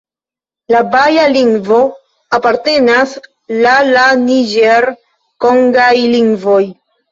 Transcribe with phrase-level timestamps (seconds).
[0.75, 1.81] La baja lingvo
[2.39, 3.13] apartenas
[3.67, 6.61] la la niĝer-kongaj lingvoj.